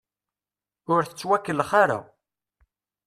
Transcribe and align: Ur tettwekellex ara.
Ur 0.93 1.01
tettwekellex 1.05 1.71
ara. 1.83 1.99